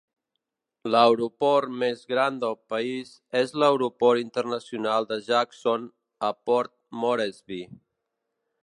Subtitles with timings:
[0.93, 3.11] L'aeroport més gran del país
[3.43, 5.87] és l'aeroport internacional de Jackson,
[6.31, 7.65] a Port Moresby.